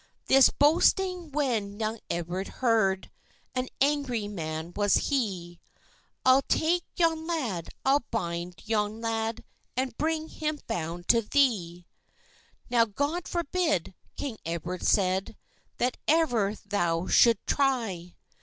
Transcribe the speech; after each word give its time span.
This 0.25 0.49
boasting 0.49 1.29
when 1.29 1.79
young 1.79 1.99
Edward 2.09 2.47
heard, 2.47 3.11
An 3.53 3.69
angry 3.79 4.27
man 4.27 4.73
was 4.75 4.95
he: 4.95 5.59
"I'll 6.25 6.41
take 6.41 6.83
yon 6.97 7.27
lad, 7.27 7.69
I'll 7.85 8.03
bind 8.09 8.63
yon 8.65 8.99
lad, 8.99 9.43
And 9.77 9.95
bring 9.99 10.27
him 10.29 10.57
bound 10.65 11.07
to 11.09 11.21
thee! 11.21 11.85
"Now, 12.67 12.85
God 12.85 13.27
forbid," 13.27 13.93
king 14.17 14.39
Edward 14.43 14.81
said, 14.81 15.37
"That 15.77 15.97
ever 16.07 16.55
thou 16.55 17.05
shou'd 17.05 17.37
try! 17.45 18.15